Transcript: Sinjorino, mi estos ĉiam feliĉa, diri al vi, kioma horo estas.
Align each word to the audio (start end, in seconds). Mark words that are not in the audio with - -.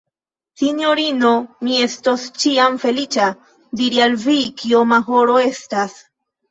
Sinjorino, 0.61 1.33
mi 1.67 1.77
estos 1.89 2.25
ĉiam 2.45 2.81
feliĉa, 2.87 3.31
diri 3.83 4.05
al 4.09 4.19
vi, 4.27 4.43
kioma 4.65 5.05
horo 5.13 5.43
estas. 5.53 6.01